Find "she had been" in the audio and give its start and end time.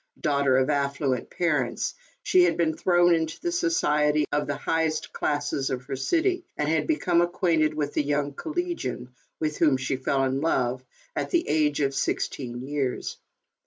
2.23-2.75